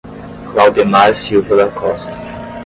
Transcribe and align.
Claudemar 0.51 1.13
Silva 1.13 1.55
da 1.55 1.67
Costa 1.69 2.17